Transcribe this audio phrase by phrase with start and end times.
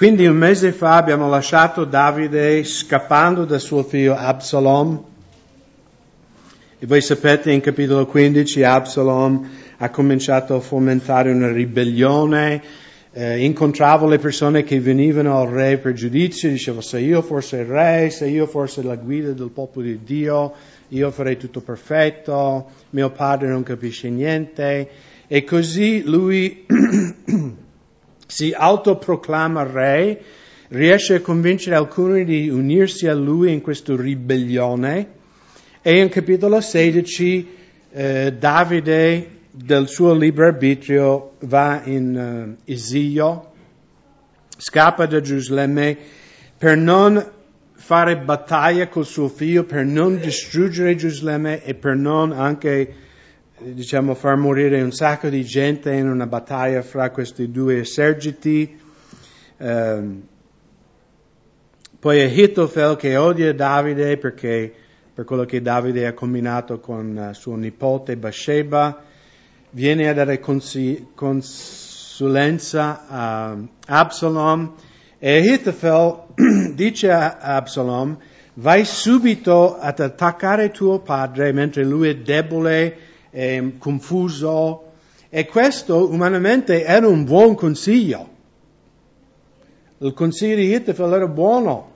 [0.00, 5.04] Quindi un mese fa abbiamo lasciato Davide scappando da suo figlio Absalom.
[6.78, 12.62] E voi sapete in capitolo 15 Absalom ha cominciato a fomentare una ribellione,
[13.12, 17.66] eh, incontravo le persone che venivano al re per giudizio, dicevo se io fossi il
[17.66, 20.54] re, se io fossi la guida del popolo di Dio,
[20.88, 24.88] io farei tutto perfetto, mio padre non capisce niente.
[25.26, 26.64] E così lui
[28.30, 30.22] si autoproclama re,
[30.68, 35.18] riesce a convincere alcuni di unirsi a lui in questa ribellione.
[35.82, 37.48] E in capitolo 16
[37.90, 43.52] eh, Davide del suo libero arbitrio va in uh, esilio,
[44.56, 45.96] scappa da Gerusalemme
[46.56, 47.32] per non
[47.72, 52.94] fare battaglia col suo figlio, per non distruggere Gerusalemme e per non anche
[53.62, 58.78] diciamo, far morire un sacco di gente in una battaglia fra questi due eserciti.
[59.58, 60.22] Um,
[61.98, 64.72] poi Ahitofel che odia Davide perché,
[65.12, 69.02] per quello che Davide ha combinato con uh, suo nipote Bathsheba,
[69.70, 70.40] viene a dare
[71.14, 71.84] consulenza
[73.06, 74.74] a Absalom
[75.18, 78.16] e Ahitofel dice a Absalom
[78.54, 84.92] vai subito ad attaccare tuo padre mentre lui è debole eh, confuso
[85.28, 88.28] e questo umanamente era un buon consiglio.
[89.98, 91.90] Il consiglio di Hitler era buono,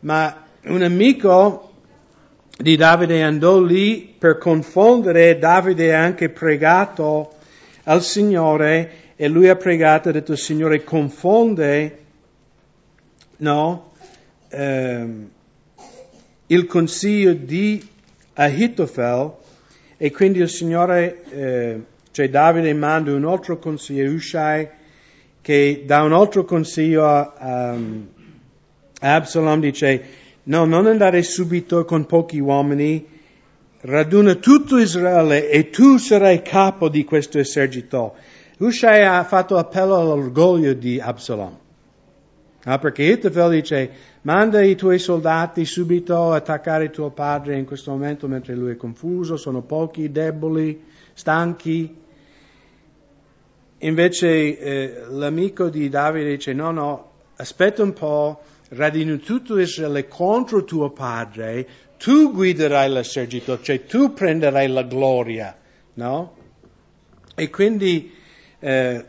[0.00, 1.72] ma un amico
[2.56, 7.34] di Davide andò lì per confondere, Davide ha anche pregato
[7.84, 11.98] al Signore e lui ha pregato, ha detto Signore confonde,
[13.38, 13.92] no,
[14.48, 15.30] ehm,
[16.46, 17.86] il consiglio di
[18.34, 19.44] Ahitofel
[19.98, 21.80] e quindi il Signore, eh,
[22.10, 24.68] cioè Davide manda un altro consiglio, Ushai,
[25.40, 28.06] che dà un altro consiglio a, um,
[29.00, 30.02] a Absalom, dice,
[30.44, 33.06] no, non andare subito con pochi uomini,
[33.80, 38.16] raduna tutto Israele e tu sarai capo di questo esercito.
[38.58, 41.56] Ushai ha fatto appello all'orgoglio di Absalom.
[42.64, 43.90] Ah, perché Hitler dice,
[44.26, 48.76] manda i tuoi soldati subito a attaccare tuo padre in questo momento mentre lui è
[48.76, 50.82] confuso, sono pochi, deboli,
[51.14, 51.96] stanchi.
[53.78, 60.64] Invece eh, l'amico di Davide dice, no, no, aspetta un po', radino tutto Israele contro
[60.64, 65.56] tuo padre, tu guiderai l'esercito, cioè tu prenderai la gloria,
[65.94, 66.34] no?
[67.36, 68.12] E quindi
[68.58, 69.04] eh,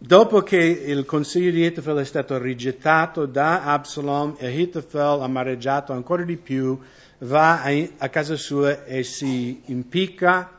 [0.00, 6.36] Dopo che il consiglio di Ahitofel è stato rigettato da Absalom, Ahitofel, amareggiato ancora di
[6.36, 6.78] più,
[7.18, 10.52] va a, casa sua e si impicca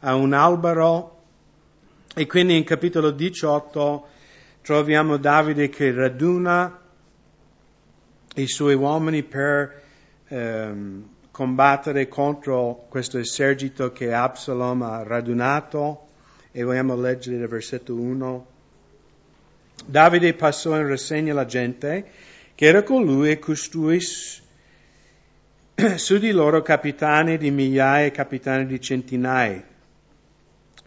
[0.00, 1.18] a un albero
[2.16, 4.08] e quindi in capitolo 18
[4.62, 6.80] troviamo Davide che raduna
[8.34, 9.82] i suoi uomini per
[10.26, 16.08] ehm, combattere contro questo esercito che Absalom ha radunato
[16.50, 18.58] e vogliamo leggere il versetto 1.
[19.86, 22.04] Davide passò in rassegna la gente
[22.54, 24.00] che era con lui e costui
[25.96, 29.64] su di loro capitani di migliaia e capitani di centinaia.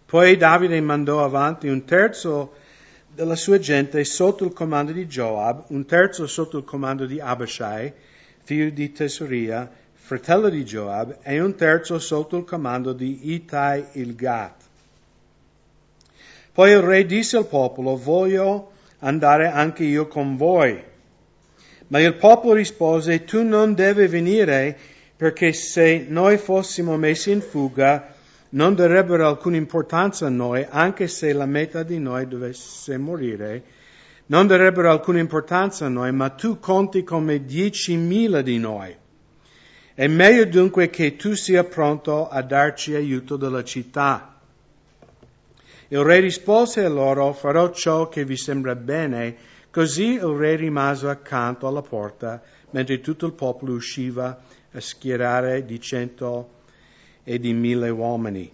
[0.05, 2.53] Poi Davide mandò avanti un terzo
[3.13, 7.91] della sua gente sotto il comando di Joab, un terzo sotto il comando di Abishai,
[8.43, 14.15] figlio di Tesoria, fratello di Joab, e un terzo sotto il comando di Itai il
[14.15, 14.61] Gat.
[16.51, 18.72] Poi il re disse al popolo, voglio
[19.03, 20.81] andare anche io con voi.
[21.87, 24.77] Ma il popolo rispose, tu non devi venire
[25.15, 28.15] perché se noi fossimo messi in fuga
[28.49, 33.63] non darebbero alcuna importanza a noi, anche se la metà di noi dovesse morire,
[34.27, 38.95] non darebbero alcuna importanza a noi, ma tu conti come diecimila di noi.
[39.93, 44.32] È meglio dunque che tu sia pronto a darci aiuto dalla città
[45.93, 49.35] il re rispose a loro, farò ciò che vi sembra bene.
[49.69, 52.41] Così il re rimase accanto alla porta,
[52.71, 54.41] mentre tutto il popolo usciva
[54.71, 56.49] a schierare di cento
[57.23, 58.51] e di mille uomini.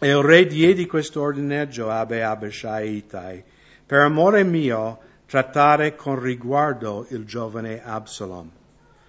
[0.00, 3.44] E il re diede quest'ordine a Joab e Abishai Itai,
[3.84, 8.50] per amore mio, trattare con riguardo il giovane Absalom.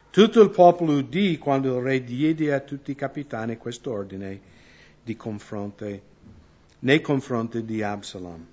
[0.09, 4.41] Tutto il popolo udì quando il re diede a tutti i capitani quest'ordine
[5.01, 5.85] di confronto
[6.79, 8.45] nei confronti di Absalom.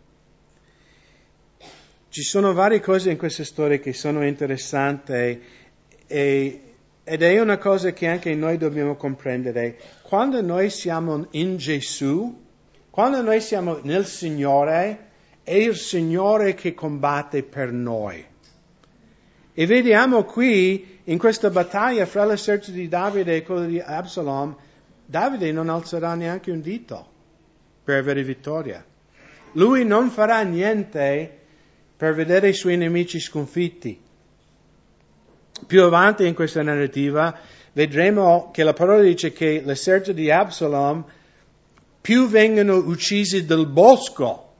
[2.08, 5.42] Ci sono varie cose in questa storia che sono interessanti
[6.06, 6.60] e,
[7.04, 9.78] ed è una cosa che anche noi dobbiamo comprendere.
[10.02, 12.44] Quando noi siamo in Gesù,
[12.90, 15.04] quando noi siamo nel Signore,
[15.42, 18.24] è il Signore che combatte per noi.
[19.58, 24.56] E vediamo qui, in questa battaglia fra l'esercito di Davide e quello di Absalom,
[25.04, 27.14] Davide non alzerà neanche un dito
[27.86, 28.84] per avere vittoria.
[29.52, 31.38] Lui non farà niente
[31.96, 33.96] per vedere i suoi nemici sconfitti.
[35.64, 37.38] Più avanti in questa narrativa
[37.72, 41.04] vedremo che la parola dice che l'esercito di Absalom
[42.00, 44.54] più vengono uccisi del bosco.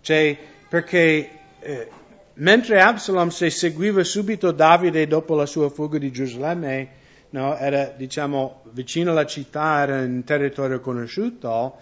[0.00, 1.88] Cioè, perché eh,
[2.34, 6.90] mentre Absalom si seguiva subito Davide dopo la sua fuga di Gerusalemme,
[7.30, 11.76] no, era diciamo vicino alla città, era in territorio conosciuto,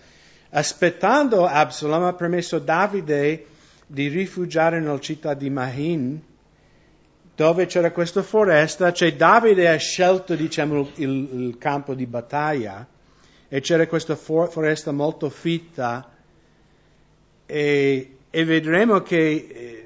[0.51, 3.47] aspettando Absalom ha permesso Davide
[3.87, 6.21] di rifugiare nella città di Mahin,
[7.35, 12.87] dove c'era questa foresta, cioè Davide ha scelto diciamo, il, il campo di battaglia
[13.49, 16.11] e c'era questa for- foresta molto fitta
[17.45, 19.86] e, e vedremo che eh,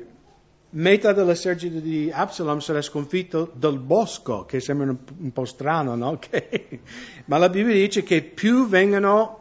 [0.70, 6.08] metà dell'esercito di Absalom sarà sconfitto dal bosco, che sembra un, po' strano, no?
[6.20, 6.81] Okay.
[7.26, 9.38] Ma la Bibbia dice che più vengono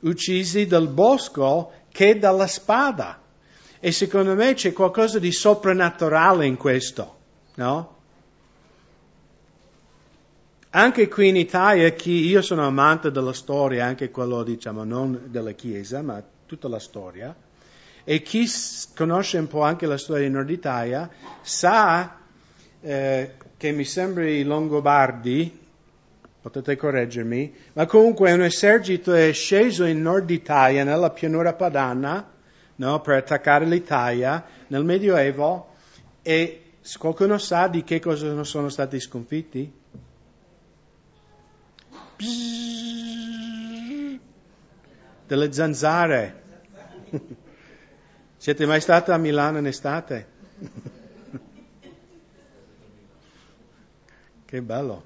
[0.00, 3.20] uccisi dal bosco che dalla spada.
[3.78, 7.16] E secondo me c'è qualcosa di soprannaturale in questo,
[7.54, 7.98] no?
[10.72, 15.52] Anche qui in Italia, chi, io sono amante della storia, anche quello diciamo non della
[15.52, 17.34] Chiesa, ma tutta la storia,
[18.04, 18.48] e chi
[18.94, 21.08] conosce un po' anche la storia di Nord Italia
[21.42, 22.18] sa
[22.80, 25.58] eh, che mi sembra i Longobardi,
[26.40, 32.26] potete correggermi, ma comunque un esercito è sceso in Nord Italia, nella pianura padana,
[32.76, 35.74] no, per attaccare l'Italia nel Medioevo
[36.22, 36.62] e
[36.98, 39.72] qualcuno sa di che cosa sono stati sconfitti?
[45.26, 46.42] Delle zanzare.
[48.40, 50.26] Siete mai stati a Milano in estate?
[54.46, 55.04] che bello.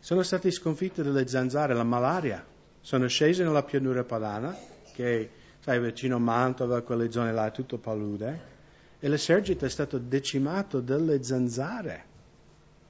[0.00, 2.44] Sono stati sconfitti dalle zanzare, la malaria.
[2.80, 4.58] Sono scesi nella pianura padana,
[4.92, 5.30] che
[5.60, 8.40] sai, vicino a Mantova, quelle zone là, è tutto palude,
[8.98, 12.04] e l'esercito è stato decimato dalle zanzare.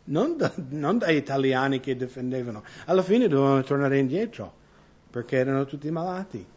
[0.05, 2.65] Non, da, non dai italiani che difendevano.
[2.87, 4.51] Alla fine dovevano tornare indietro,
[5.11, 6.53] perché erano tutti malati.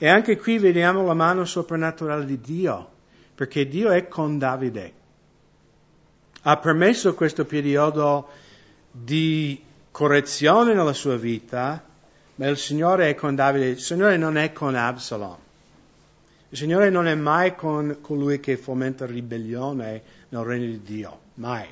[0.00, 2.88] E anche qui vediamo la mano soprannaturale di Dio,
[3.34, 4.92] perché Dio è con Davide.
[6.42, 8.28] Ha permesso questo periodo
[8.90, 9.60] di
[9.90, 11.84] correzione nella sua vita,
[12.36, 15.36] ma il Signore è con Davide, il Signore non è con Absalom.
[16.50, 21.66] Il Signore non è mai con colui che fomenta ribellione nel regno di Dio, mai.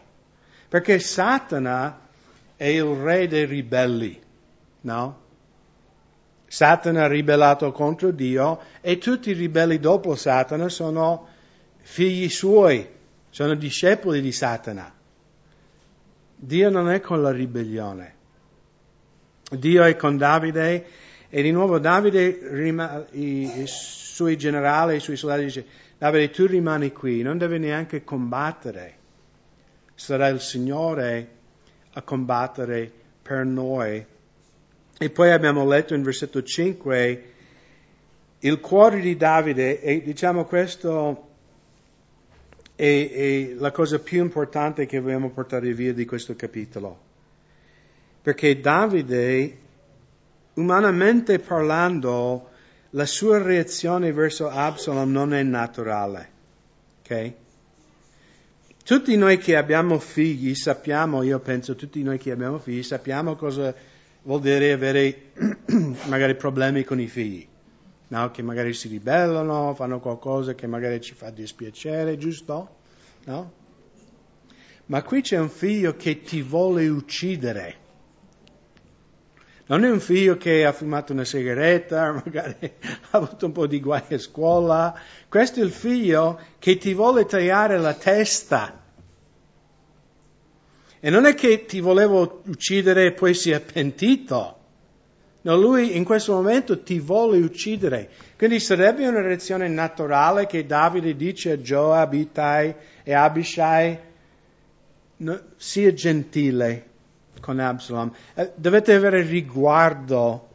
[0.69, 2.01] Perché Satana
[2.57, 4.21] è il re dei ribelli,
[4.81, 5.25] no?
[6.49, 11.29] Satana ha ribellato contro Dio e tutti i ribelli dopo Satana sono
[11.79, 12.89] figli suoi,
[13.31, 14.93] sono discepoli di Satana.
[16.39, 18.15] Dio non è con la ribellione.
[19.51, 20.87] Dio è con Davide
[21.29, 25.67] e di nuovo Davide, i, i suoi generali, i suoi soldati dice,
[25.99, 28.95] Davide tu rimani qui, non devi neanche combattere.
[29.95, 31.31] Sarà il Signore
[31.93, 32.91] a combattere
[33.23, 34.05] per noi
[34.99, 37.25] e poi abbiamo letto in versetto 5
[38.41, 41.29] il cuore di Davide e diciamo questo
[42.75, 47.05] è, è, la cosa più importante che vogliamo portare via di questo capitolo.
[48.23, 49.59] Perché Davide,
[50.55, 52.51] umanamente parlando,
[52.91, 56.29] la sua reazione verso Absalom non è naturale.
[57.03, 57.33] Ok?
[58.85, 63.75] Tutti noi che abbiamo figli sappiamo, io penso, tutti noi che abbiamo figli sappiamo cosa
[64.27, 65.31] vuol dire avere
[66.07, 67.47] magari problemi con i figli,
[68.09, 68.31] no?
[68.33, 72.77] che magari si ribellano, fanno qualcosa che magari ci fa dispiacere, giusto?
[73.25, 73.53] No?
[74.87, 77.85] Ma qui c'è un figlio che ti vuole uccidere.
[79.69, 82.57] Non è un figlio che ha fumato una sigaretta, magari
[83.11, 84.99] ha avuto un po' di guai a scuola.
[85.29, 88.86] Questo è il figlio che ti vuole tagliare la testa.
[91.01, 94.55] E non è che ti volevo uccidere e poi si è pentito.
[95.43, 98.11] No, lui in questo momento ti vuole uccidere.
[98.37, 102.75] Quindi sarebbe una reazione naturale che Davide dice a Joab, Itai
[103.05, 103.99] e Abishai,
[105.19, 106.85] no, sia gentile
[107.41, 108.13] con Absalom.
[108.35, 110.49] Eh, dovete avere riguardo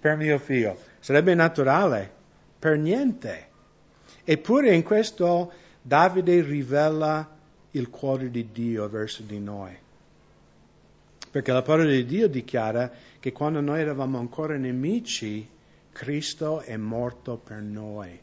[0.00, 0.78] per mio figlio.
[1.00, 2.10] Sarebbe naturale?
[2.58, 3.48] Per niente.
[4.24, 5.52] Eppure in questo
[5.82, 7.33] Davide rivela
[7.74, 9.76] il cuore di Dio verso di noi.
[11.30, 15.48] Perché la parola di Dio dichiara che quando noi eravamo ancora nemici,
[15.90, 18.18] Cristo è morto per noi.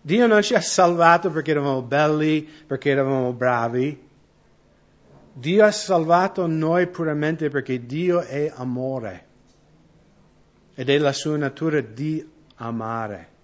[0.00, 4.06] Dio non ci ha salvato perché eravamo belli, perché eravamo bravi.
[5.32, 9.26] Dio ha salvato noi puramente perché Dio è amore
[10.74, 13.36] ed è la sua natura di amare.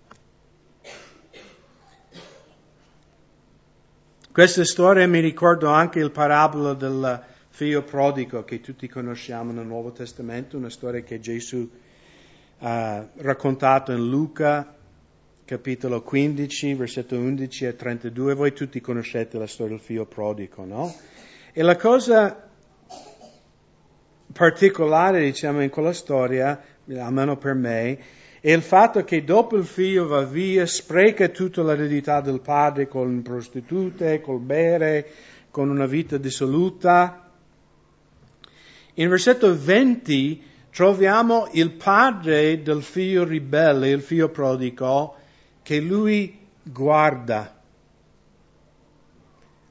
[4.35, 9.93] Questa storia mi ricorda anche il parabola del figlio prodigo che tutti conosciamo nel Nuovo
[9.93, 11.71] Testamento, una storia che Gesù
[12.59, 14.75] ha raccontato in Luca
[15.45, 18.35] capitolo 15, versetto 11 e 32.
[18.35, 20.93] Voi tutti conoscete la storia del figlio prodigo, no?
[21.53, 22.51] E la cosa
[24.33, 26.61] particolare, diciamo, in quella storia,
[26.97, 27.99] almeno per me,
[28.45, 33.23] è il fatto che dopo il figlio va via, spreca tutta l'eredità del padre con
[33.23, 35.07] prostitute, col bere,
[35.51, 37.31] con una vita dissoluta.
[38.93, 45.15] In versetto 20 troviamo il padre del figlio ribelle, il figlio prodigo,
[45.63, 47.63] che lui guarda.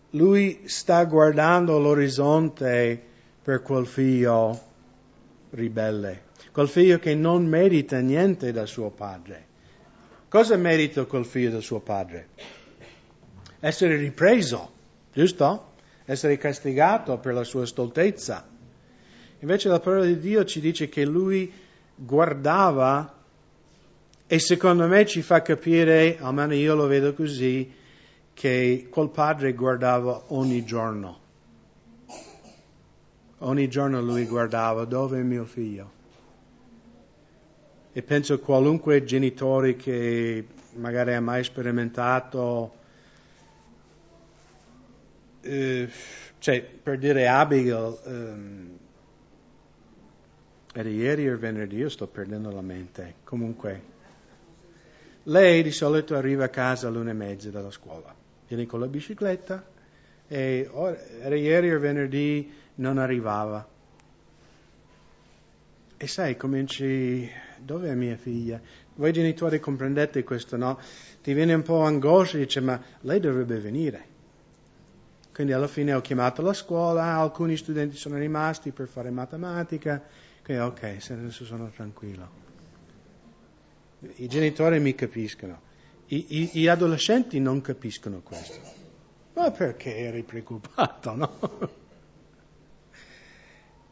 [0.09, 2.99] Lui sta guardando l'orizzonte
[3.43, 4.59] per quel figlio
[5.51, 9.51] ribelle quel figlio che non merita niente da suo padre.
[10.27, 12.29] Cosa merita quel figlio del suo padre?
[13.59, 14.71] Essere ripreso,
[15.13, 15.73] giusto?
[16.05, 18.47] Essere castigato per la sua stoltezza.
[19.39, 21.51] Invece la parola di Dio ci dice che lui
[21.95, 23.21] guardava
[24.25, 27.71] e secondo me ci fa capire, almeno io lo vedo così,
[28.33, 31.19] che quel padre guardava ogni giorno.
[33.39, 36.01] Ogni giorno lui guardava dove è mio figlio
[37.93, 42.73] e penso qualunque genitore che magari ha mai sperimentato,
[45.41, 45.87] eh,
[46.39, 48.77] cioè per dire Abigail, ehm,
[50.73, 53.91] era ieri o venerdì, io sto perdendo la mente, comunque.
[55.25, 58.13] Lei di solito arriva a casa all'una e mezza dalla scuola,
[58.47, 59.63] viene con la bicicletta
[60.27, 60.67] e
[61.21, 63.69] era ieri o venerdì non arrivava.
[65.95, 67.29] E sai, cominci
[67.63, 68.59] dove è mia figlia?
[68.95, 70.79] Voi genitori comprendete questo, no?
[71.21, 74.11] Ti viene un po' angoscia dice, ma lei dovrebbe venire.
[75.33, 80.01] Quindi alla fine ho chiamato la scuola, alcuni studenti sono rimasti per fare matematica,
[80.43, 82.41] quindi ok, adesso sono tranquillo.
[84.15, 85.59] I genitori mi capiscono,
[86.07, 88.59] I, i, gli adolescenti non capiscono questo.
[89.33, 91.81] Ma perché eri preoccupato, no?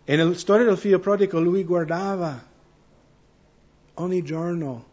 [0.03, 2.50] E nella storia del figlio prodigo lui guardava
[4.01, 4.89] ogni giorno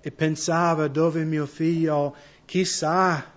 [0.00, 3.32] e pensava dove mio figlio, chissà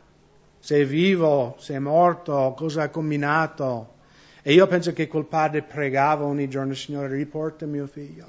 [0.59, 3.95] se è vivo, se è morto, cosa ha combinato.
[4.43, 8.25] E io penso che quel padre pregava ogni giorno, Signore, riporta mio figlio.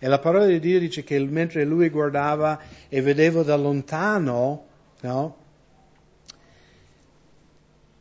[0.00, 4.66] E la parola di Dio dice che mentre lui guardava e vedeva da lontano,
[5.02, 5.36] no?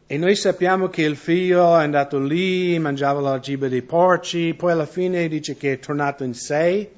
[0.07, 4.71] E noi sappiamo che il figlio è andato lì, mangiava la cibo dei porci, poi
[4.71, 6.91] alla fine dice che è tornato in sé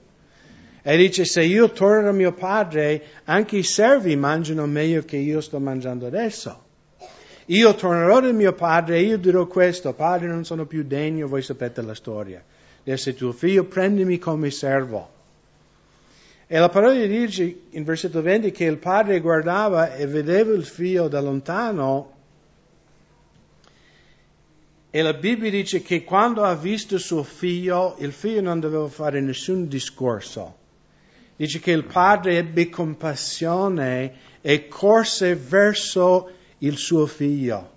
[0.88, 5.42] e dice, se io torno a mio padre, anche i servi mangiano meglio che io
[5.42, 6.64] sto mangiando adesso.
[7.48, 11.42] Io tornerò da mio padre e io dirò questo, padre non sono più degno, voi
[11.42, 12.44] sapete la storia,
[12.84, 15.10] di essere tuo figlio, prendimi come servo.
[16.46, 20.66] E la parola di dice in versetto 20 che il padre guardava e vedeva il
[20.66, 22.14] figlio da lontano
[24.92, 29.20] e la Bibbia dice che quando ha visto suo figlio, il figlio non doveva fare
[29.20, 30.62] nessun discorso
[31.36, 37.74] dice che il padre ebbe compassione e corse verso il suo figlio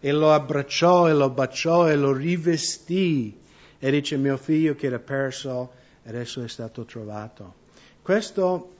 [0.00, 3.38] e lo abbracciò e lo baciò e lo rivestì
[3.78, 5.72] e dice mio figlio che era perso
[6.04, 7.54] adesso è stato trovato.
[8.02, 8.74] Questo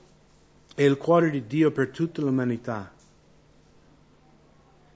[0.75, 2.91] è il cuore di Dio per tutta l'umanità.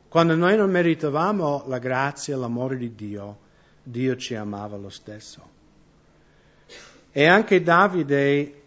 [0.08, 3.38] Quando noi non meritavamo la grazia e l'amore di Dio,
[3.84, 5.54] Dio ci amava lo stesso.
[7.12, 8.64] E anche Davide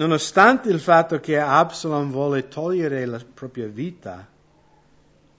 [0.00, 4.26] Nonostante il fatto che Absalom vuole togliere la propria vita,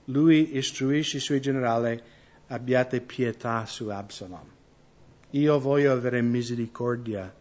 [0.04, 2.00] lui istruisce i suoi generali,
[2.46, 4.48] abbiate pietà su Absalom.
[5.30, 7.34] Io voglio avere misericordia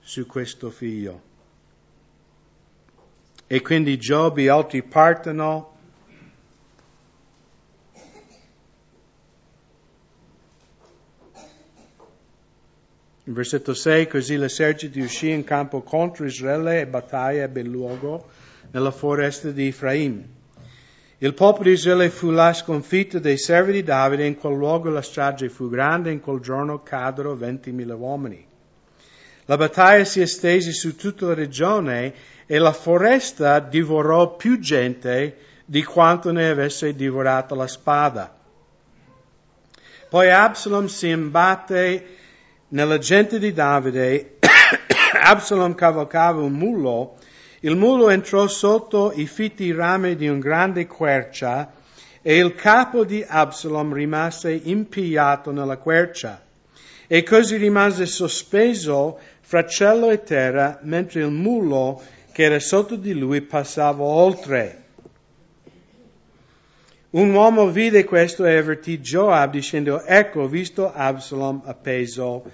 [0.00, 1.22] su questo figlio.
[3.46, 5.75] E quindi Giobbe e altri partono
[13.28, 18.28] In versetto 6, così l'esercito uscì in campo contro Israele e battaglia ebbe luogo
[18.70, 20.24] nella foresta di Efraim.
[21.18, 25.02] Il popolo di Israele fu la sconfitta dei servi di Davide, in quel luogo la
[25.02, 28.46] strage fu grande, in quel giorno caddero 20.000 uomini.
[29.46, 32.14] La battaglia si estese su tutta la regione
[32.46, 38.38] e la foresta divorò più gente di quanto ne avesse divorato la spada.
[40.08, 42.15] Poi Absalom si imbatte
[42.68, 44.38] nella gente di Davide,
[45.22, 47.16] Absalom cavalcava un mulo,
[47.60, 51.72] il mulo entrò sotto i fitti rami di un grande quercia
[52.22, 56.42] e il capo di Absalom rimase impigliato nella quercia
[57.06, 63.14] e così rimase sospeso fra cielo e terra mentre il mulo che era sotto di
[63.14, 64.85] lui passava oltre.
[67.16, 72.44] Un uomo vide questo e avvertì Joab dicendo, ecco, ho visto Absalom appeso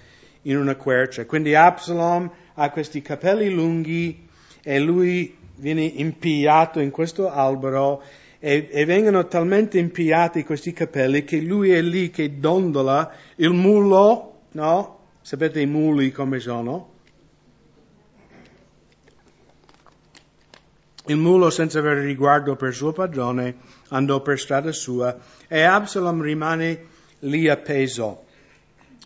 [0.42, 1.26] in una quercia.
[1.26, 4.28] Quindi Absalom ha questi capelli lunghi
[4.62, 8.04] e lui viene impigliato in questo albero
[8.38, 14.42] e, e, vengono talmente impigliati questi capelli che lui è lì che dondola il mulo,
[14.52, 14.98] no?
[15.22, 16.90] Sapete i muli come sono?
[21.06, 23.56] Il mulo, senza avere riguardo per suo padrone,
[23.92, 26.86] andò per strada sua e Absalom rimane
[27.20, 28.24] lì appeso.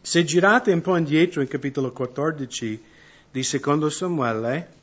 [0.01, 2.85] Se girate un po' indietro in capitolo 14
[3.31, 4.75] di secondo Samuele,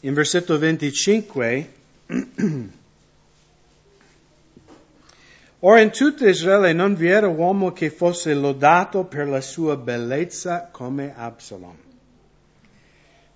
[0.00, 1.72] in versetto 25,
[5.66, 10.68] Ora in tutto Israele non vi era uomo che fosse lodato per la sua bellezza
[10.70, 11.83] come Absalom.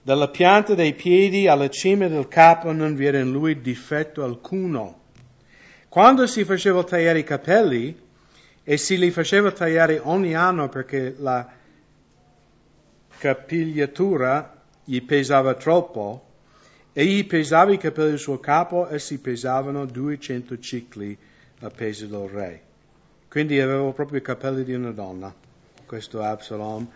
[0.02, 5.00] Dalla pianta dei piedi alla cima del capo non vi era in lui difetto alcuno.
[5.88, 8.06] Quando si faceva tagliare i capelli
[8.62, 11.50] e si li faceva tagliare ogni anno perché la
[13.18, 16.26] capigliatura gli pesava troppo,
[16.92, 21.16] egli pesava i capelli del suo capo e si pesavano 200 cicli
[21.60, 22.62] a peso del re.
[23.28, 25.34] Quindi aveva proprio i capelli di una donna,
[25.84, 26.88] questo Absalom.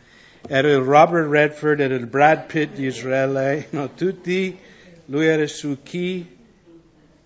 [0.49, 4.59] Era il Robert Redford, era il Brad Pitt di Israele, no, tutti,
[5.07, 6.39] lui era su chi,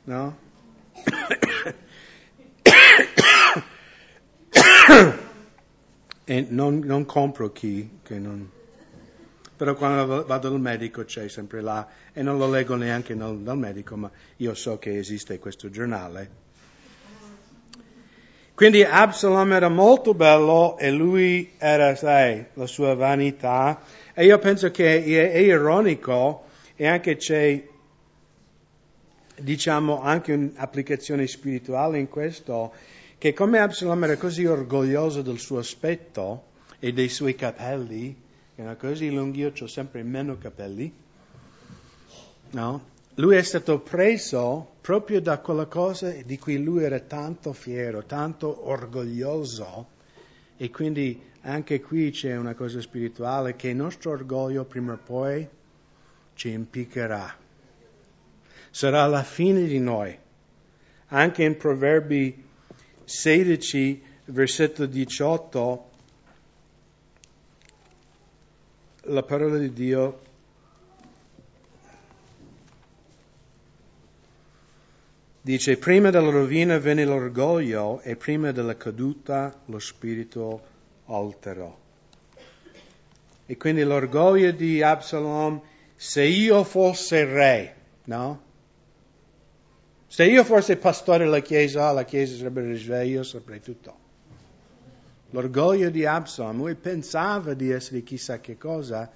[0.05, 0.39] no?
[6.25, 8.51] e non, non, compro chi, che non...
[9.57, 13.57] Però quando vado dal medico c'è sempre là, e non lo leggo neanche dal, dal
[13.57, 16.45] medico, ma io so che esiste questo giornale
[18.57, 23.83] quindi Absalom era molto bello e lui era, sai, la sua vanità.
[24.15, 27.63] E io penso che è, ironico e anche c'è,
[29.37, 32.73] diciamo, anche un'applicazione spirituale in questo,
[33.19, 36.45] che come Absalom era così orgoglioso del suo aspetto
[36.79, 38.17] e dei suoi capelli,
[38.55, 40.91] era così lunghi, io ho sempre meno capelli,
[42.53, 42.85] no?
[43.17, 48.69] lui è stato preso proprio da quella cosa di cui lui era tanto fiero, tanto
[48.69, 49.89] orgoglioso.
[50.57, 55.45] E quindi anche qui c'è una cosa spirituale che il nostro orgoglio prima o poi
[56.35, 57.37] ci impiccherà.
[58.71, 60.17] Sarà la fine di noi.
[61.09, 62.45] Anche in Proverbi
[63.03, 65.91] 16, versetto 18,
[69.07, 70.21] la parola di Dio
[75.47, 80.61] Dice, prima della rovina venne l'orgoglio e prima della caduta lo spirito
[81.05, 81.73] alterò.
[83.47, 85.63] E quindi l'orgoglio di Absalom,
[85.95, 87.75] se io fosse re,
[88.07, 88.43] no?
[90.09, 93.97] Se io fossi pastore della Chiesa, la Chiesa sarebbe risveglio soprattutto.
[95.31, 99.09] L'orgoglio di Absalom, lui pensava di essere chissà che cosa,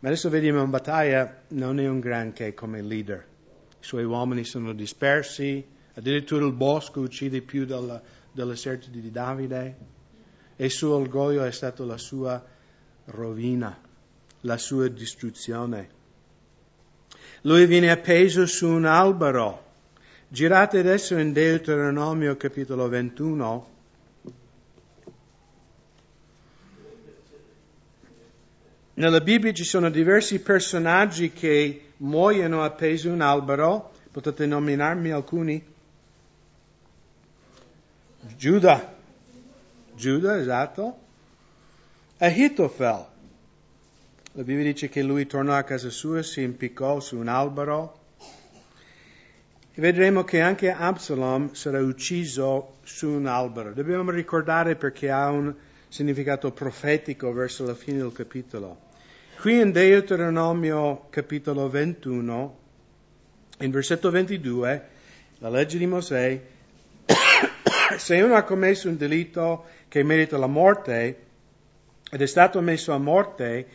[0.00, 3.36] ma adesso vediamo in battaglia non è un granché come leader
[3.80, 5.64] suoi uomini sono dispersi,
[5.94, 8.00] addirittura il bosco uccide più della,
[8.32, 9.76] dell'esercito di Davide
[10.56, 12.44] e il suo orgoglio è stato la sua
[13.06, 13.78] rovina,
[14.42, 15.96] la sua distruzione.
[17.42, 19.66] Lui viene appeso su un albero.
[20.28, 23.76] Girate adesso in Deuteronomio capitolo 21.
[28.98, 35.64] Nella Bibbia ci sono diversi personaggi che muoiono appesi a un albero, potete nominarmi alcuni?
[38.36, 38.96] Giuda,
[39.94, 40.98] Giuda, esatto.
[42.18, 43.06] Ahitofel.
[44.32, 48.00] La Bibbia dice che lui tornò a casa sua, si impiccò su un albero.
[49.74, 53.72] E vedremo che anche Absalom sarà ucciso su un albero.
[53.72, 55.54] Dobbiamo ricordare perché ha un
[55.86, 58.86] significato profetico verso la fine del capitolo.
[59.40, 62.58] Qui in Deuteronomio capitolo 21,
[63.60, 64.88] in versetto 22,
[65.38, 66.42] la legge di Mosè,
[67.98, 71.18] se uno ha commesso un delitto che merita la morte
[72.10, 73.68] ed è stato messo a morte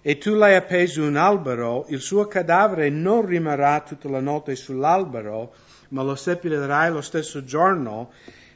[0.00, 5.52] e tu l'hai appeso un albero, il suo cadavere non rimarrà tutta la notte sull'albero,
[5.88, 8.12] ma lo seppellerai lo stesso giorno,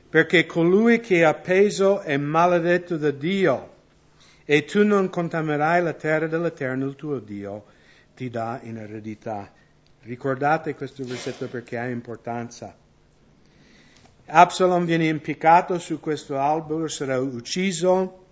[0.09, 3.73] perché colui che ha appeso è maledetto da Dio
[4.45, 7.65] e tu non contaminerai la terra dell'Eterno, il tuo Dio,
[8.15, 9.51] ti dà in eredità.
[10.03, 12.77] Ricordate questo versetto perché ha importanza.
[14.27, 18.25] Absalom viene impiccato su questo albero, sarà ucciso.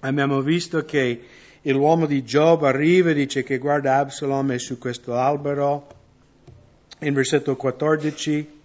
[0.00, 1.22] Abbiamo visto che
[1.62, 5.86] l'uomo di Giоб arriva e dice che guarda Absalom è su questo albero.
[7.00, 8.60] In versetto 14,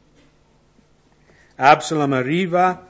[1.56, 2.88] Absalom arriva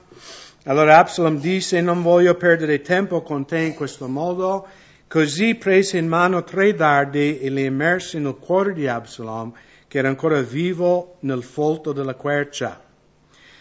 [0.65, 4.67] allora Absalom disse, non voglio perdere tempo con te in questo modo.
[5.07, 9.51] Così prese in mano tre dardi e li immerse nel cuore di Absalom,
[9.87, 12.79] che era ancora vivo nel folto della quercia.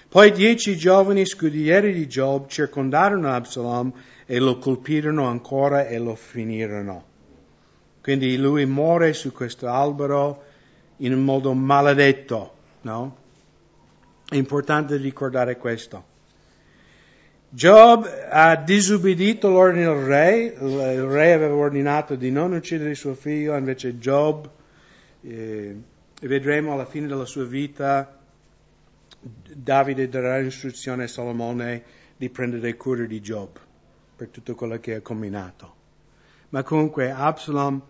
[0.08, 3.92] Poi dieci giovani scudieri di Giоб circondarono Absalom
[4.26, 7.04] e lo colpirono ancora e lo finirono.
[8.02, 10.42] Quindi lui muore su questo albero
[10.98, 13.16] in un modo maledetto, no?
[14.28, 16.09] È importante ricordare questo.
[17.52, 23.56] Job ha disubbidito l'ordine del re, il re aveva ordinato di non uccidere suo figlio,
[23.56, 24.48] invece Job,
[25.22, 25.76] eh,
[26.20, 28.18] vedremo alla fine della sua vita,
[29.52, 31.82] Davide darà istruzione a Salomone
[32.16, 33.58] di prendere cura di Job
[34.14, 35.74] per tutto quello che ha combinato.
[36.50, 37.82] Ma comunque Absalom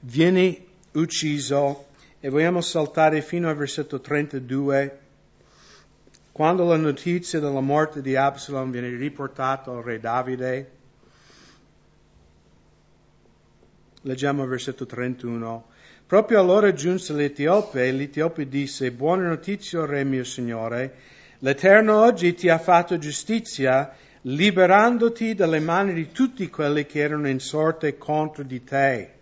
[0.00, 1.86] viene ucciso
[2.18, 4.98] e vogliamo saltare fino al versetto 32
[6.40, 10.70] quando la notizia della morte di Absalom viene riportata al re Davide,
[14.00, 15.66] leggiamo il versetto 31.
[16.06, 20.94] Proprio allora giunse l'Etiope e l'Etiope disse, buona notizia, re mio signore,
[21.40, 27.40] l'Eterno oggi ti ha fatto giustizia, liberandoti dalle mani di tutti quelli che erano in
[27.40, 29.12] sorte contro di te.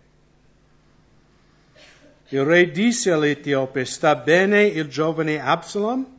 [2.29, 6.18] Il re disse all'Etiope, sta bene il giovane Absalom?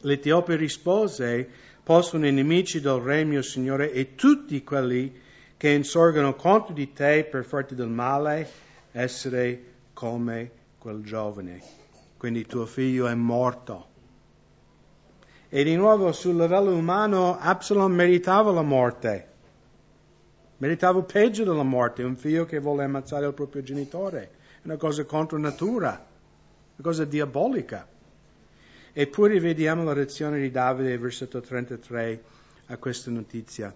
[0.00, 1.48] L'Etiope rispose,
[1.82, 5.20] possono i nemici del re mio Signore e tutti quelli
[5.56, 8.48] che insorgono contro di te per farti del male
[8.92, 11.62] essere come quel giovane.
[12.16, 13.86] Quindi tuo figlio è morto.
[15.48, 19.28] E di nuovo sul livello umano Absalom meritava la morte.
[20.58, 24.30] Meritava peggio della morte, un figlio che vuole ammazzare il proprio genitore.
[24.60, 27.86] È una cosa contro natura, una cosa diabolica.
[28.98, 32.22] Eppure vediamo la reazione di Davide, versetto 33,
[32.68, 33.70] a questa notizia.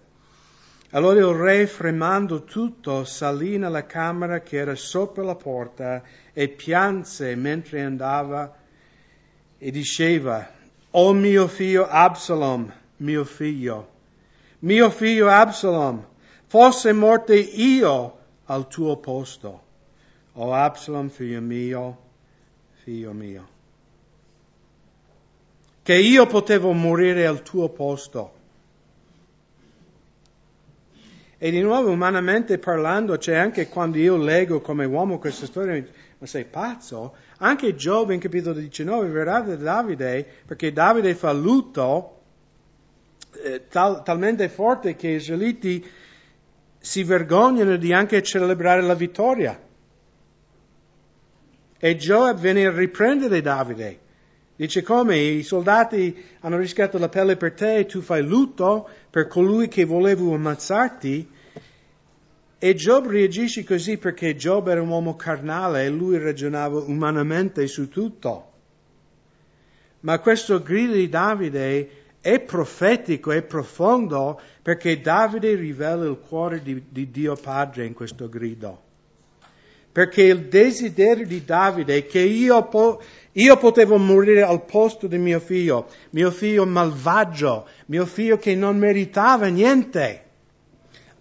[0.89, 6.01] Allora il re, fremando tutto, salì nella camera che era sopra la porta
[6.33, 8.57] e pianse mentre andava
[9.59, 10.49] e diceva,
[10.89, 13.91] O mio figlio Absalom, mio figlio,
[14.61, 16.03] mio figlio Absalom,
[16.47, 19.63] fosse morte io al tuo posto.
[20.33, 21.97] O Absalom, figlio mio,
[22.83, 23.50] figlio mio
[25.91, 28.31] che io potevo morire al tuo posto.
[31.37, 35.85] E di nuovo, umanamente parlando, c'è anche quando io leggo come uomo questa storia,
[36.17, 37.13] ma sei pazzo?
[37.39, 42.21] Anche Giobbe in capitolo 19 verrà da Davide, perché Davide fa lutto
[43.43, 45.85] eh, tal, talmente forte che gli israeliti
[46.79, 49.61] si vergognano di anche celebrare la vittoria.
[51.77, 54.00] E Giobbe viene a riprendere Davide
[54.61, 59.25] Dice come i soldati hanno rischiato la pelle per te e tu fai lutto per
[59.25, 61.27] colui che volevo ammazzarti.
[62.59, 67.89] E Job reagisce così perché Job era un uomo carnale e lui ragionava umanamente su
[67.89, 68.51] tutto.
[70.01, 71.89] Ma questo grido di Davide
[72.21, 78.29] è profetico, è profondo, perché Davide rivela il cuore di, di Dio Padre in questo
[78.29, 78.89] grido
[79.91, 85.17] perché il desiderio di Davide è che io possa io potevo morire al posto di
[85.17, 90.25] mio figlio, mio figlio malvagio, mio figlio che non meritava niente,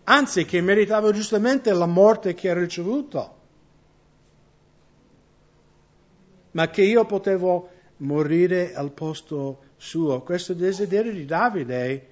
[0.05, 3.39] anzi che meritava giustamente la morte che ha ricevuto.
[6.53, 10.23] Ma che io potevo morire al posto suo.
[10.23, 12.09] Questo desiderio di Davide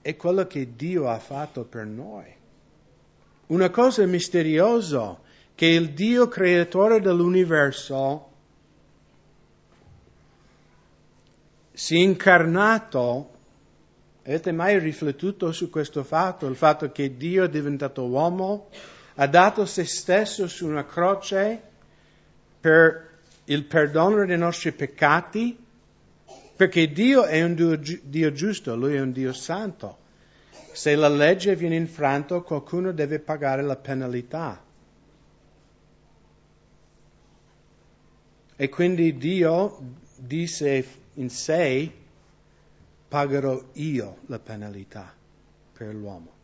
[0.00, 2.24] è quello che Dio ha fatto per noi.
[3.48, 5.20] Una cosa misteriosa
[5.54, 8.30] che il Dio creatore dell'universo
[11.76, 13.34] si è incarnato
[14.26, 16.48] Avete mai riflettuto su questo fatto?
[16.48, 18.70] Il fatto che Dio è diventato uomo,
[19.14, 21.62] ha dato se stesso su una croce
[22.60, 25.56] per il perdono dei nostri peccati,
[26.56, 27.54] perché Dio è un
[28.02, 29.98] Dio, giusto, Lui è un Dio santo.
[30.72, 34.60] Se la legge viene infranto, qualcuno deve pagare la penalità.
[38.56, 39.78] E quindi Dio
[40.16, 40.84] disse
[41.16, 41.92] in sé,
[43.08, 45.14] pagherò io la penalità
[45.72, 46.34] per l'uomo.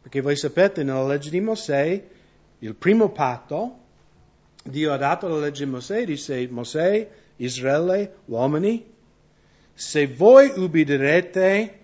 [0.00, 2.04] Perché voi sapete, nella legge di Mosè,
[2.58, 3.78] il primo patto,
[4.62, 8.94] Dio ha dato la legge di Mosè, dice Mosè, Israele, uomini,
[9.74, 11.78] se voi ubbidirete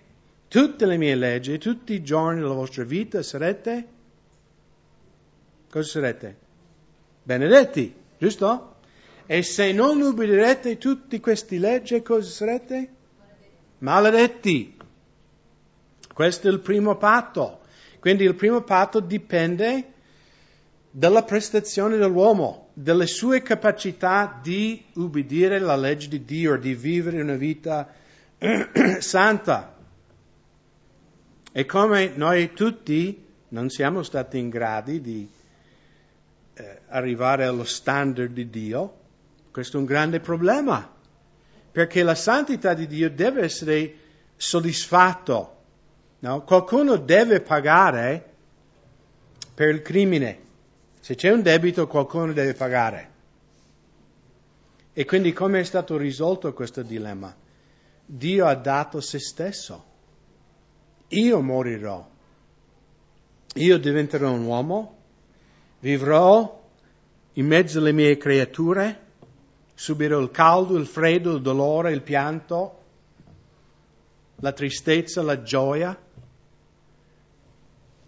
[0.47, 3.87] tutte le mie leggi, tutti i giorni della vostra vita, sarete,
[5.69, 6.37] cosa sarete?
[7.23, 8.72] Benedetti, giusto?
[9.25, 12.89] E se non ubbidirete tutte queste leggi, cosa sarete?
[13.79, 14.77] Maledetti.
[16.13, 17.61] Questo è il primo patto.
[17.99, 19.91] Quindi il primo patto dipende
[20.91, 27.35] dalla prestazione dell'uomo, delle sue capacità di ubbidire la legge di Dio, di vivere una
[27.35, 27.91] vita
[28.99, 29.75] santa.
[31.51, 35.29] E come noi tutti non siamo stati in grado di
[36.55, 39.01] eh, arrivare allo standard di Dio,
[39.53, 40.91] questo è un grande problema,
[41.71, 43.95] perché la santità di Dio deve essere
[44.35, 45.57] soddisfatto.
[46.21, 46.41] No?
[46.41, 48.33] Qualcuno deve pagare
[49.53, 50.39] per il crimine.
[51.01, 53.11] Se c'è un debito qualcuno deve pagare.
[54.91, 57.35] E quindi come è stato risolto questo dilemma?
[58.03, 59.85] Dio ha dato se stesso.
[61.09, 62.09] Io morirò.
[63.53, 64.97] Io diventerò un uomo,
[65.79, 66.59] vivrò
[67.33, 69.02] in mezzo alle mie creature,
[69.73, 72.81] subirò il caldo, il freddo, il dolore, il pianto,
[74.37, 75.97] la tristezza, la gioia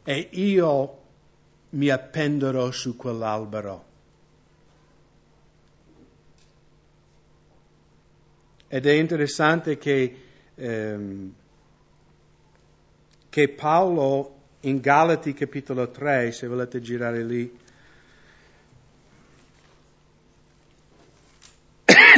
[0.03, 1.01] e io
[1.69, 3.83] mi appenderò su quell'albero.
[8.67, 10.21] Ed è interessante che,
[10.55, 11.33] ehm,
[13.29, 17.59] che Paolo in Galati capitolo 3, se volete girare lì,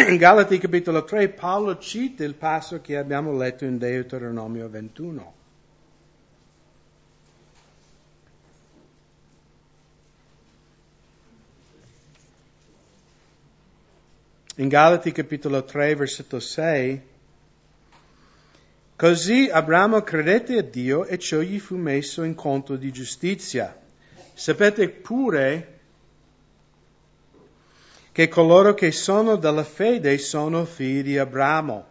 [0.05, 5.33] in Galati capitolo 3 Paolo cita il passo che abbiamo letto in Deuteronomio 21.
[14.59, 17.01] In Galati capitolo 3, versetto 6,
[18.95, 23.79] Così Abramo credette a Dio e ciò gli fu messo in conto di giustizia.
[24.33, 25.76] Sapete pure
[28.17, 31.85] che coloro che sono dalla fede sono figli di Abramo.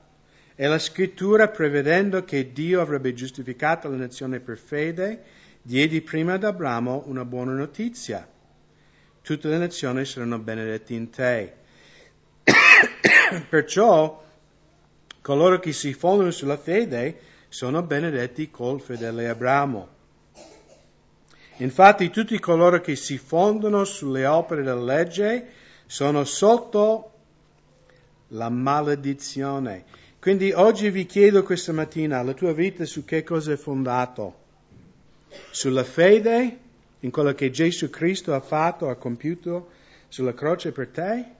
[0.56, 5.22] E la scrittura, prevedendo che Dio avrebbe giustificato la nazione per fede,
[5.62, 8.28] diedi prima ad Abramo una buona notizia.
[9.22, 11.54] Tutte le nazioni saranno benedette in te.
[13.48, 14.24] Perciò
[15.20, 19.88] coloro che si fondano sulla fede sono benedetti col fedele Abramo.
[21.58, 27.12] Infatti tutti coloro che si fondano sulle opere della legge sono sotto
[28.28, 29.84] la maledizione.
[30.20, 34.44] Quindi oggi vi chiedo questa mattina, la tua vita su che cosa è fondato?
[35.50, 36.58] Sulla fede
[37.00, 39.70] in quello che Gesù Cristo ha fatto, ha compiuto
[40.08, 41.34] sulla croce per te?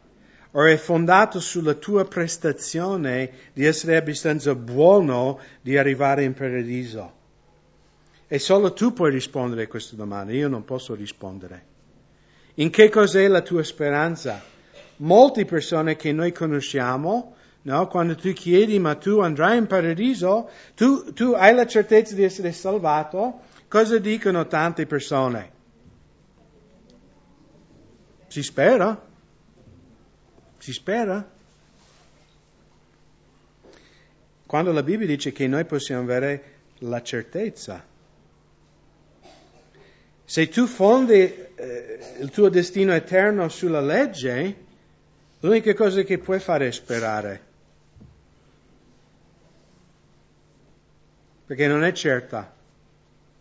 [0.57, 7.13] o è fondato sulla tua prestazione di essere abbastanza buono di arrivare in paradiso?
[8.27, 11.75] E solo tu puoi rispondere a questa domanda, io non posso rispondere.
[12.59, 14.43] In che cos'è la tua speranza?
[14.99, 21.13] Molte persone che noi conosciamo, no, quando tu chiedi ma tu andrai in paradiso, tu,
[21.13, 25.51] tu hai la certezza di essere salvato, cosa dicono tante persone?
[28.29, 29.05] Si spera.
[30.59, 31.35] Si spera?
[34.47, 37.85] Quando la Bibbia dice che noi possiamo avere la certezza.
[40.29, 44.57] Se tu fondi eh, il tuo destino eterno sulla legge,
[45.39, 47.41] l'unica cosa che puoi fare è sperare.
[51.47, 52.53] Perché non è certa,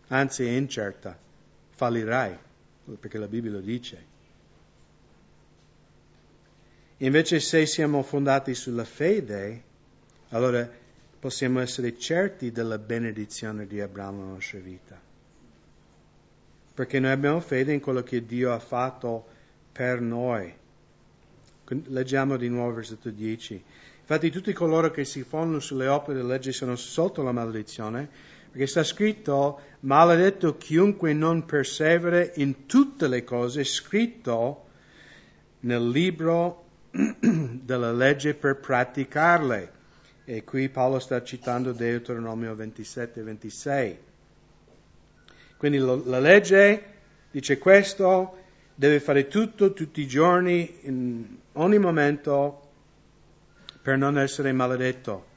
[0.09, 1.17] anzi è incerta.
[1.73, 2.37] Fallirai,
[2.99, 4.13] perché la Bibbia lo dice.
[6.97, 9.63] Invece se siamo fondati sulla fede,
[10.29, 10.69] allora
[11.19, 15.13] possiamo essere certi della benedizione di Abramo nella nostra vita.
[16.75, 19.25] Perché noi abbiamo fede in quello che Dio ha fatto
[19.71, 20.53] per noi.
[21.87, 23.63] Leggiamo di nuovo il versetto 10.
[24.01, 28.07] Infatti tutti coloro che si fondano sulle opere della legge sono sotto la maledizione,
[28.51, 34.67] perché sta scritto, maledetto chiunque non persevere in tutte le cose scritto
[35.61, 39.71] nel libro della legge per praticarle.
[40.23, 43.97] E qui Paolo sta citando Deuteronomio 27 e 26.
[45.57, 46.83] Quindi la legge
[47.31, 48.37] dice questo,
[48.75, 52.61] deve fare tutto, tutti i giorni, in ogni momento,
[53.81, 55.33] per non essere maledetto.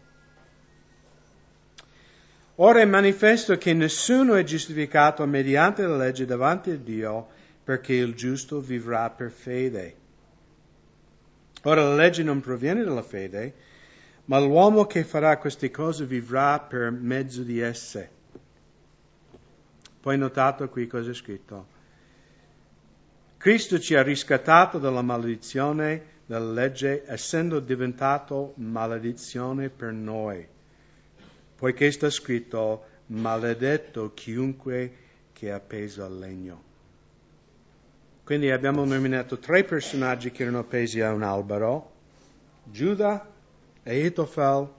[2.56, 7.28] Ora è manifesto che nessuno è giustificato mediante la legge davanti a Dio
[7.62, 9.94] perché il giusto vivrà per fede.
[11.62, 13.54] Ora la legge non proviene dalla fede,
[14.24, 18.10] ma l'uomo che farà queste cose vivrà per mezzo di esse.
[20.08, 21.66] Poi notato qui cosa è scritto.
[23.36, 30.48] Cristo ci ha riscattato dalla maledizione della legge essendo diventato maledizione per noi,
[31.56, 34.92] poiché sta scritto maledetto chiunque
[35.34, 36.62] che è appeso al legno.
[38.24, 41.90] Quindi abbiamo nominato tre personaggi che erano appesi a un albero,
[42.64, 43.30] Giuda,
[43.84, 44.70] Ahitofel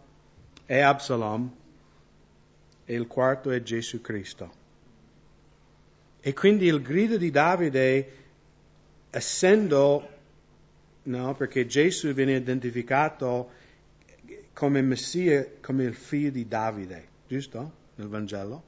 [0.66, 1.52] e Absalom,
[2.84, 4.58] e il quarto è Gesù Cristo.
[6.22, 8.14] E quindi il grido di Davide,
[9.10, 10.18] essendo
[11.10, 13.50] No, perché Gesù viene identificato
[14.54, 17.72] come Messia, come il figlio di Davide, giusto?
[17.96, 18.64] Nel Vangelo.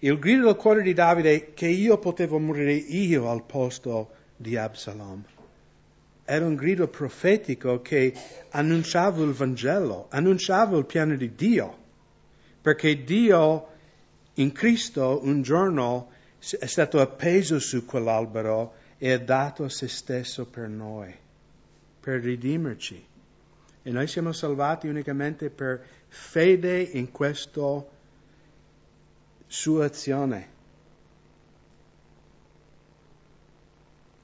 [0.00, 5.24] Il grido del cuore di Davide che io potevo morire io al posto di Absalom
[6.24, 8.12] era un grido profetico che
[8.50, 11.76] annunciava il Vangelo, annunciava il piano di Dio,
[12.60, 13.68] perché Dio
[14.38, 20.68] in Cristo un giorno è stato appeso su quell'albero e ha dato se stesso per
[20.68, 21.14] noi,
[22.00, 23.04] per ridimerci.
[23.82, 27.84] E noi siamo salvati unicamente per fede in questa
[29.46, 30.54] sua azione.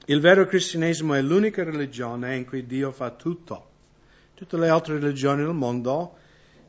[0.05, 3.71] Il vero cristianesimo è l'unica religione in cui Dio fa tutto.
[4.33, 6.17] Tutte le altre religioni del mondo,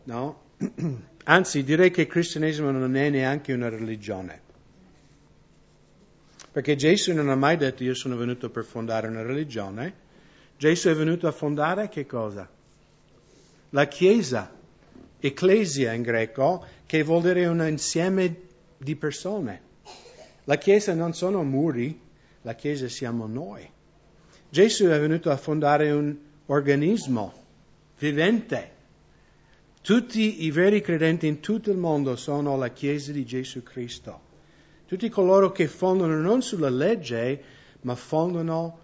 [0.04, 0.42] no?
[1.24, 4.40] Anzi, direi che il cristianesimo non è neanche una religione.
[6.52, 10.02] Perché Gesù non ha mai detto io sono venuto per fondare una religione.
[10.56, 12.48] Gesù è venuto a fondare che cosa?
[13.70, 14.54] La Chiesa,
[15.18, 18.36] ecclesia in greco, che vuol dire un insieme
[18.76, 19.62] di persone.
[20.44, 21.98] La Chiesa non sono muri,
[22.42, 23.68] la Chiesa siamo noi.
[24.50, 27.32] Gesù è venuto a fondare un organismo
[27.98, 28.70] vivente.
[29.84, 34.18] Tutti i veri credenti in tutto il mondo sono la Chiesa di Gesù Cristo.
[34.86, 37.42] Tutti coloro che fondano non sulla legge,
[37.82, 38.78] ma fondano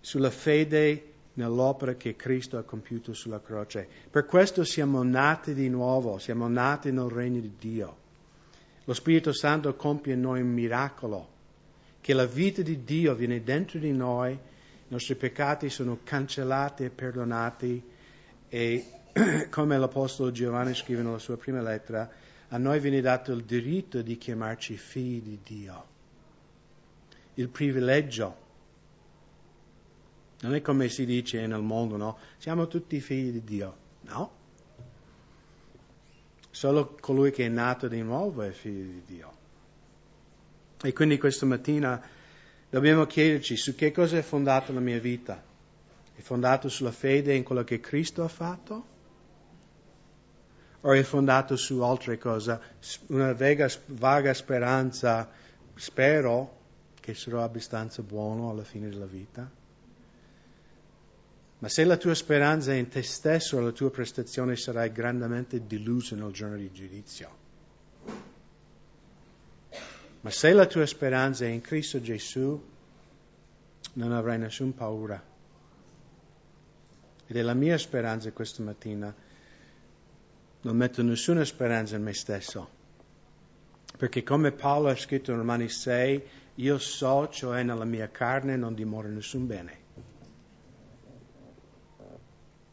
[0.00, 3.86] sulla fede nell'opera che Cristo ha compiuto sulla croce.
[4.10, 7.96] Per questo siamo nati di nuovo, siamo nati nel regno di Dio.
[8.86, 11.28] Lo Spirito Santo compie in noi un miracolo,
[12.00, 14.38] che la vita di Dio viene dentro di noi, i
[14.88, 17.80] nostri peccati sono cancellati e perdonati
[18.48, 18.84] e
[19.50, 22.08] come l'Apostolo Giovanni scrive nella sua prima lettera,
[22.48, 25.84] a noi viene dato il diritto di chiamarci figli di Dio,
[27.34, 28.48] il privilegio.
[30.42, 32.18] Non è come si dice nel mondo, no?
[32.38, 33.76] Siamo tutti figli di Dio.
[34.02, 34.38] No.
[36.50, 39.32] Solo colui che è nato di nuovo è figlio di Dio.
[40.82, 42.02] E quindi questa mattina
[42.70, 45.42] dobbiamo chiederci su che cosa è fondata la mia vita.
[46.14, 48.98] È fondato sulla fede in quello che Cristo ha fatto?
[50.82, 52.58] O è fondato su altre cose,
[53.08, 55.30] una vaga, vaga speranza,
[55.74, 56.58] spero
[57.00, 59.50] che sarò abbastanza buono alla fine della vita.
[61.58, 66.14] Ma se la tua speranza è in te stesso, la tua prestazione sarai grandemente deluso
[66.14, 67.36] nel giorno di giudizio.
[70.22, 72.62] Ma se la tua speranza è in Cristo Gesù,
[73.94, 75.22] non avrai nessuna paura.
[77.26, 79.14] Ed è la mia speranza questa mattina
[80.62, 82.78] non metto nessuna speranza in me stesso.
[83.96, 86.22] Perché come Paolo ha scritto in Romani 6,
[86.56, 89.78] io so, cioè nella mia carne non dimora nessun bene.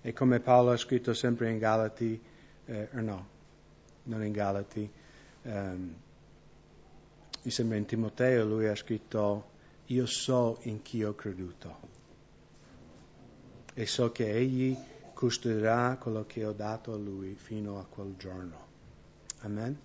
[0.02, 2.22] E come Paolo ha scritto sempre in Galati,
[2.66, 3.28] eh, no,
[4.04, 4.90] non in Galati,
[5.44, 5.96] um,
[7.42, 9.50] mi sembra in Timoteo, lui ha scritto,
[9.88, 11.80] io so in chi ho creduto.
[13.74, 14.78] E so che egli
[15.18, 18.68] custodirà quello che ho dato a lui fino a quel giorno.
[19.40, 19.76] Amen.